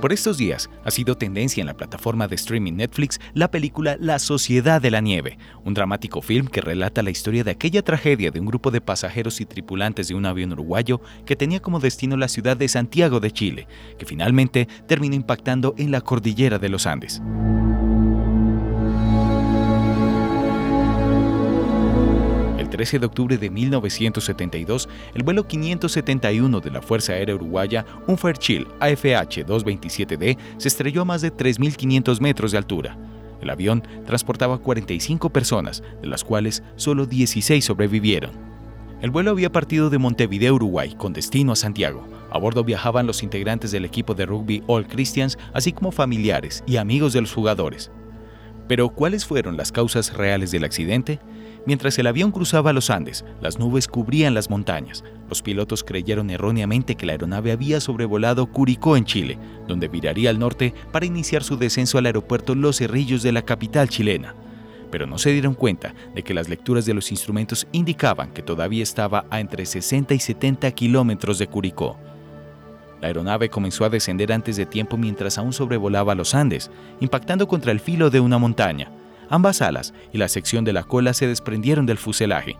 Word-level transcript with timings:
Por 0.00 0.12
estos 0.12 0.36
días 0.36 0.68
ha 0.84 0.90
sido 0.90 1.16
tendencia 1.16 1.62
en 1.62 1.66
la 1.66 1.74
plataforma 1.74 2.28
de 2.28 2.34
streaming 2.34 2.74
Netflix 2.74 3.18
la 3.32 3.50
película 3.50 3.96
La 3.98 4.18
Sociedad 4.18 4.80
de 4.80 4.90
la 4.90 5.00
Nieve, 5.00 5.38
un 5.64 5.72
dramático 5.72 6.20
film 6.20 6.48
que 6.48 6.60
relata 6.60 7.02
la 7.02 7.10
historia 7.10 7.44
de 7.44 7.52
aquella 7.52 7.82
tragedia 7.82 8.30
de 8.30 8.38
un 8.38 8.46
grupo 8.46 8.70
de 8.70 8.82
pasajeros 8.82 9.40
y 9.40 9.46
tripulantes 9.46 10.08
de 10.08 10.14
un 10.14 10.26
avión 10.26 10.52
uruguayo 10.52 11.00
que 11.24 11.34
tenía 11.34 11.60
como 11.60 11.80
destino 11.80 12.16
la 12.18 12.28
ciudad 12.28 12.58
de 12.58 12.68
Santiago 12.68 13.20
de 13.20 13.30
Chile, 13.30 13.68
que 13.98 14.04
finalmente 14.04 14.68
terminó 14.86 15.14
impactando 15.14 15.74
en 15.78 15.90
la 15.90 16.02
cordillera 16.02 16.58
de 16.58 16.68
los 16.68 16.86
Andes. 16.86 17.22
13 22.76 22.98
de 22.98 23.06
octubre 23.06 23.38
de 23.38 23.48
1972, 23.48 24.86
el 25.14 25.22
vuelo 25.22 25.48
571 25.48 26.60
de 26.60 26.70
la 26.70 26.82
Fuerza 26.82 27.14
Aérea 27.14 27.34
Uruguaya, 27.34 27.86
un 28.06 28.18
Fairchild 28.18 28.68
AFH-227D, 28.80 30.36
se 30.58 30.68
estrelló 30.68 31.00
a 31.00 31.06
más 31.06 31.22
de 31.22 31.32
3.500 31.32 32.20
metros 32.20 32.52
de 32.52 32.58
altura. 32.58 32.98
El 33.40 33.48
avión 33.48 33.82
transportaba 34.04 34.58
45 34.58 35.30
personas, 35.30 35.82
de 36.02 36.06
las 36.06 36.22
cuales 36.22 36.62
solo 36.76 37.06
16 37.06 37.64
sobrevivieron. 37.64 38.32
El 39.00 39.10
vuelo 39.10 39.30
había 39.30 39.50
partido 39.50 39.88
de 39.88 39.96
Montevideo, 39.96 40.56
Uruguay, 40.56 40.94
con 40.98 41.14
destino 41.14 41.52
a 41.52 41.56
Santiago. 41.56 42.06
A 42.30 42.36
bordo 42.36 42.62
viajaban 42.62 43.06
los 43.06 43.22
integrantes 43.22 43.70
del 43.70 43.86
equipo 43.86 44.12
de 44.12 44.26
rugby 44.26 44.62
All 44.66 44.86
Christians, 44.86 45.38
así 45.54 45.72
como 45.72 45.92
familiares 45.92 46.62
y 46.66 46.76
amigos 46.76 47.14
de 47.14 47.22
los 47.22 47.32
jugadores. 47.32 47.90
Pero, 48.68 48.88
¿cuáles 48.90 49.24
fueron 49.24 49.56
las 49.56 49.72
causas 49.72 50.12
reales 50.14 50.50
del 50.50 50.64
accidente? 50.64 51.20
Mientras 51.66 51.98
el 51.98 52.06
avión 52.06 52.30
cruzaba 52.30 52.72
los 52.72 52.90
Andes, 52.90 53.24
las 53.40 53.58
nubes 53.58 53.88
cubrían 53.88 54.34
las 54.34 54.50
montañas. 54.50 55.02
Los 55.28 55.42
pilotos 55.42 55.82
creyeron 55.82 56.30
erróneamente 56.30 56.94
que 56.94 57.06
la 57.06 57.12
aeronave 57.12 57.50
había 57.50 57.80
sobrevolado 57.80 58.46
Curicó 58.46 58.96
en 58.96 59.04
Chile, 59.04 59.36
donde 59.66 59.88
viraría 59.88 60.30
al 60.30 60.38
norte 60.38 60.72
para 60.92 61.06
iniciar 61.06 61.42
su 61.42 61.56
descenso 61.56 61.98
al 61.98 62.06
aeropuerto 62.06 62.54
Los 62.54 62.78
Cerrillos 62.78 63.22
de 63.24 63.32
la 63.32 63.42
capital 63.42 63.88
chilena. 63.88 64.34
Pero 64.92 65.06
no 65.06 65.18
se 65.18 65.32
dieron 65.32 65.54
cuenta 65.54 65.92
de 66.14 66.22
que 66.22 66.34
las 66.34 66.48
lecturas 66.48 66.86
de 66.86 66.94
los 66.94 67.10
instrumentos 67.10 67.66
indicaban 67.72 68.32
que 68.32 68.42
todavía 68.42 68.84
estaba 68.84 69.26
a 69.30 69.40
entre 69.40 69.66
60 69.66 70.14
y 70.14 70.20
70 70.20 70.70
kilómetros 70.70 71.38
de 71.40 71.48
Curicó. 71.48 71.98
La 73.00 73.08
aeronave 73.08 73.50
comenzó 73.50 73.84
a 73.84 73.90
descender 73.90 74.32
antes 74.32 74.56
de 74.56 74.66
tiempo 74.66 74.96
mientras 74.96 75.38
aún 75.38 75.52
sobrevolaba 75.52 76.14
los 76.14 76.34
Andes, 76.34 76.70
impactando 77.00 77.46
contra 77.46 77.72
el 77.72 77.80
filo 77.80 78.10
de 78.10 78.20
una 78.20 78.38
montaña. 78.38 78.90
Ambas 79.28 79.60
alas 79.60 79.92
y 80.12 80.18
la 80.18 80.28
sección 80.28 80.64
de 80.64 80.72
la 80.72 80.84
cola 80.84 81.12
se 81.12 81.26
desprendieron 81.26 81.84
del 81.84 81.98
fuselaje. 81.98 82.56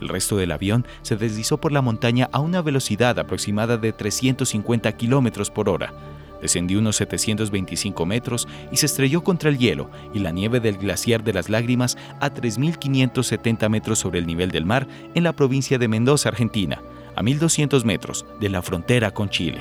El 0.00 0.08
resto 0.08 0.36
del 0.36 0.52
avión 0.52 0.86
se 1.02 1.16
deslizó 1.16 1.58
por 1.58 1.72
la 1.72 1.82
montaña 1.82 2.28
a 2.32 2.40
una 2.40 2.62
velocidad 2.62 3.18
aproximada 3.18 3.76
de 3.76 3.92
350 3.92 4.92
km 4.92 5.50
por 5.50 5.68
hora. 5.68 5.92
Descendió 6.42 6.78
unos 6.78 6.96
725 6.96 8.04
metros 8.04 8.46
y 8.70 8.76
se 8.76 8.86
estrelló 8.86 9.24
contra 9.24 9.48
el 9.48 9.56
hielo 9.56 9.90
y 10.12 10.18
la 10.18 10.32
nieve 10.32 10.60
del 10.60 10.76
glaciar 10.76 11.24
de 11.24 11.32
las 11.32 11.48
lágrimas 11.48 11.96
a 12.20 12.30
3.570 12.30 13.68
metros 13.70 13.98
sobre 13.98 14.18
el 14.18 14.26
nivel 14.26 14.50
del 14.50 14.66
mar 14.66 14.86
en 15.14 15.24
la 15.24 15.32
provincia 15.32 15.78
de 15.78 15.88
Mendoza, 15.88 16.28
Argentina, 16.28 16.82
a 17.16 17.22
1.200 17.22 17.84
metros 17.84 18.26
de 18.38 18.48
la 18.50 18.62
frontera 18.62 19.10
con 19.12 19.30
Chile. 19.30 19.60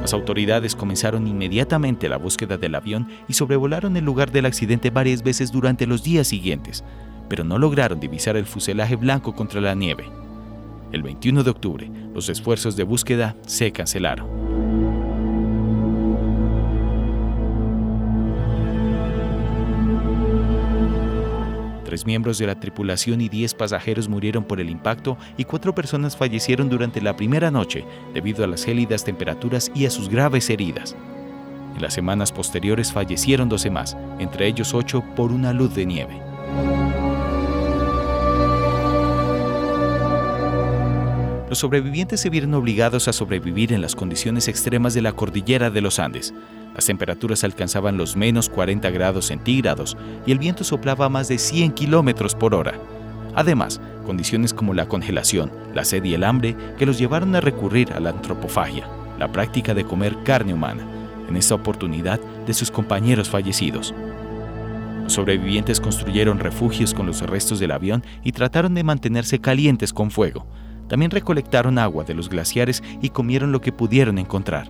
Las 0.00 0.14
autoridades 0.14 0.74
comenzaron 0.74 1.26
inmediatamente 1.26 2.08
la 2.08 2.16
búsqueda 2.16 2.56
del 2.56 2.74
avión 2.74 3.08
y 3.28 3.34
sobrevolaron 3.34 3.96
el 3.96 4.04
lugar 4.04 4.32
del 4.32 4.46
accidente 4.46 4.90
varias 4.90 5.22
veces 5.22 5.52
durante 5.52 5.86
los 5.86 6.02
días 6.02 6.26
siguientes, 6.26 6.82
pero 7.28 7.44
no 7.44 7.58
lograron 7.58 8.00
divisar 8.00 8.36
el 8.36 8.46
fuselaje 8.46 8.96
blanco 8.96 9.34
contra 9.34 9.60
la 9.60 9.74
nieve. 9.74 10.10
El 10.90 11.02
21 11.04 11.44
de 11.44 11.50
octubre, 11.50 11.90
los 12.12 12.28
esfuerzos 12.28 12.76
de 12.76 12.82
búsqueda 12.82 13.36
se 13.46 13.70
cancelaron. 13.70 14.39
Tres 21.90 22.06
miembros 22.06 22.38
de 22.38 22.46
la 22.46 22.54
tripulación 22.54 23.20
y 23.20 23.28
diez 23.28 23.52
pasajeros 23.52 24.08
murieron 24.08 24.44
por 24.44 24.60
el 24.60 24.70
impacto 24.70 25.18
y 25.36 25.44
cuatro 25.44 25.74
personas 25.74 26.16
fallecieron 26.16 26.68
durante 26.68 27.00
la 27.00 27.16
primera 27.16 27.50
noche 27.50 27.84
debido 28.14 28.44
a 28.44 28.46
las 28.46 28.64
gélidas 28.64 29.02
temperaturas 29.02 29.72
y 29.74 29.86
a 29.86 29.90
sus 29.90 30.08
graves 30.08 30.50
heridas. 30.50 30.94
En 31.74 31.82
las 31.82 31.92
semanas 31.92 32.30
posteriores 32.30 32.92
fallecieron 32.92 33.48
12 33.48 33.70
más, 33.70 33.96
entre 34.20 34.46
ellos 34.46 34.72
ocho 34.72 35.02
por 35.16 35.32
una 35.32 35.52
luz 35.52 35.74
de 35.74 35.84
nieve. 35.84 36.29
Los 41.50 41.58
sobrevivientes 41.58 42.20
se 42.20 42.30
vieron 42.30 42.54
obligados 42.54 43.08
a 43.08 43.12
sobrevivir 43.12 43.72
en 43.72 43.82
las 43.82 43.94
condiciones 43.94 44.48
extremas 44.48 44.94
de 44.94 45.02
la 45.02 45.12
cordillera 45.12 45.68
de 45.68 45.80
los 45.80 45.98
Andes, 45.98 46.32
las 46.74 46.86
temperaturas 46.86 47.42
alcanzaban 47.44 47.96
los 47.96 48.16
menos 48.16 48.48
40 48.48 48.88
grados 48.90 49.26
centígrados 49.26 49.96
y 50.26 50.32
el 50.32 50.38
viento 50.38 50.64
soplaba 50.64 51.06
a 51.06 51.08
más 51.08 51.28
de 51.28 51.38
100 51.38 51.72
kilómetros 51.72 52.34
por 52.34 52.54
hora. 52.54 52.74
Además, 53.34 53.80
condiciones 54.06 54.54
como 54.54 54.74
la 54.74 54.86
congelación, 54.86 55.50
la 55.74 55.84
sed 55.84 56.04
y 56.04 56.14
el 56.14 56.24
hambre 56.24 56.56
que 56.78 56.86
los 56.86 56.98
llevaron 56.98 57.34
a 57.34 57.40
recurrir 57.40 57.92
a 57.92 58.00
la 58.00 58.10
antropofagia, 58.10 58.88
la 59.18 59.30
práctica 59.30 59.74
de 59.74 59.84
comer 59.84 60.16
carne 60.24 60.54
humana, 60.54 60.86
en 61.28 61.36
esta 61.36 61.54
oportunidad 61.54 62.20
de 62.46 62.54
sus 62.54 62.70
compañeros 62.70 63.28
fallecidos. 63.28 63.94
Los 65.02 65.14
sobrevivientes 65.14 65.80
construyeron 65.80 66.38
refugios 66.38 66.94
con 66.94 67.06
los 67.06 67.20
restos 67.22 67.58
del 67.58 67.72
avión 67.72 68.04
y 68.22 68.32
trataron 68.32 68.74
de 68.74 68.84
mantenerse 68.84 69.40
calientes 69.40 69.92
con 69.92 70.10
fuego. 70.12 70.46
También 70.90 71.12
recolectaron 71.12 71.78
agua 71.78 72.02
de 72.02 72.14
los 72.14 72.28
glaciares 72.28 72.82
y 73.00 73.10
comieron 73.10 73.52
lo 73.52 73.60
que 73.60 73.70
pudieron 73.70 74.18
encontrar. 74.18 74.68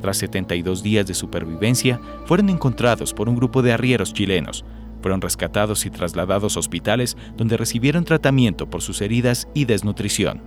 Tras 0.00 0.16
72 0.16 0.82
días 0.82 1.06
de 1.06 1.12
supervivencia, 1.12 2.00
fueron 2.24 2.48
encontrados 2.48 3.12
por 3.12 3.28
un 3.28 3.36
grupo 3.36 3.60
de 3.60 3.74
arrieros 3.74 4.14
chilenos. 4.14 4.64
Fueron 5.02 5.20
rescatados 5.20 5.84
y 5.84 5.90
trasladados 5.90 6.56
a 6.56 6.60
hospitales 6.60 7.18
donde 7.36 7.58
recibieron 7.58 8.06
tratamiento 8.06 8.70
por 8.70 8.80
sus 8.80 9.02
heridas 9.02 9.46
y 9.52 9.66
desnutrición. 9.66 10.40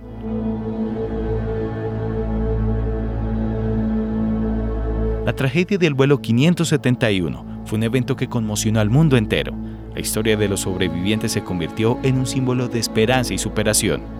La 5.24 5.36
tragedia 5.36 5.78
del 5.78 5.94
vuelo 5.94 6.20
571 6.20 7.62
fue 7.64 7.78
un 7.78 7.84
evento 7.84 8.16
que 8.16 8.28
conmocionó 8.28 8.80
al 8.80 8.90
mundo 8.90 9.16
entero. 9.16 9.54
La 9.94 10.00
historia 10.00 10.36
de 10.36 10.48
los 10.48 10.62
sobrevivientes 10.62 11.30
se 11.30 11.44
convirtió 11.44 11.96
en 12.02 12.18
un 12.18 12.26
símbolo 12.26 12.66
de 12.66 12.80
esperanza 12.80 13.32
y 13.34 13.38
superación 13.38 14.17